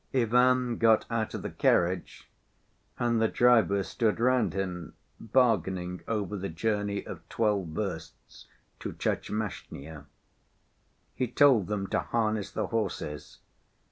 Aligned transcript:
Ivan 0.15 0.79
got 0.79 1.05
out 1.11 1.35
of 1.35 1.43
the 1.43 1.51
carriage, 1.51 2.27
and 2.97 3.21
the 3.21 3.27
drivers 3.27 3.87
stood 3.89 4.19
round 4.19 4.55
him 4.55 4.95
bargaining 5.19 6.01
over 6.07 6.35
the 6.37 6.49
journey 6.49 7.05
of 7.05 7.21
twelve 7.29 7.67
versts 7.67 8.47
to 8.79 8.93
Tchermashnya. 8.93 10.07
He 11.13 11.27
told 11.27 11.67
them 11.67 11.85
to 11.91 11.99
harness 11.99 12.49
the 12.49 12.65
horses. 12.65 13.41